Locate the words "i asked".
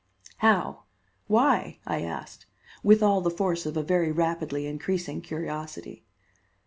1.85-2.47